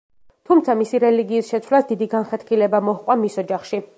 [0.51, 3.83] თუმცა, მისი რელიგიის შეცვლას დიდი განხეთქილება მოჰყვა მის ოჯახში.